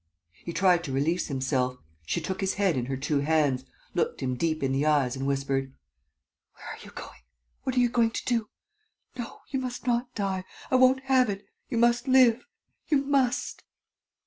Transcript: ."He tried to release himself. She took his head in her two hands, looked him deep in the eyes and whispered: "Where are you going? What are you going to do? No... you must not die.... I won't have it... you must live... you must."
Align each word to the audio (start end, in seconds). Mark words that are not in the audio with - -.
."He 0.45 0.51
tried 0.51 0.83
to 0.85 0.91
release 0.91 1.27
himself. 1.27 1.77
She 2.07 2.19
took 2.21 2.41
his 2.41 2.55
head 2.55 2.75
in 2.75 2.85
her 2.87 2.97
two 2.97 3.19
hands, 3.19 3.65
looked 3.93 4.19
him 4.21 4.33
deep 4.33 4.63
in 4.63 4.71
the 4.71 4.83
eyes 4.83 5.15
and 5.15 5.27
whispered: 5.27 5.71
"Where 6.55 6.65
are 6.69 6.77
you 6.81 6.89
going? 6.89 7.19
What 7.65 7.75
are 7.75 7.79
you 7.79 7.87
going 7.89 8.09
to 8.09 8.25
do? 8.25 8.49
No... 9.15 9.41
you 9.49 9.59
must 9.59 9.85
not 9.85 10.15
die.... 10.15 10.43
I 10.71 10.75
won't 10.75 11.01
have 11.03 11.29
it... 11.29 11.45
you 11.69 11.77
must 11.77 12.07
live... 12.07 12.43
you 12.89 13.03
must." 13.05 13.61